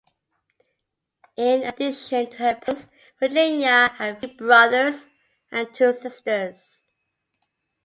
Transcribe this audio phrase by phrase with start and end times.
[1.37, 2.87] In addition to her parents,
[3.19, 5.05] Virginia had three brothers
[5.51, 6.87] and two sisters.